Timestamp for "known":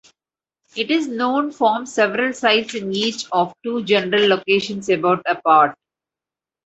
1.07-1.51